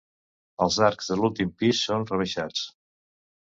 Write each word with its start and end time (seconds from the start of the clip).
Els 0.65 0.77
arcs 0.87 1.09
de 1.11 1.17
l'últim 1.19 1.51
pis 1.63 1.83
són 1.91 2.09
rebaixats. 2.13 2.65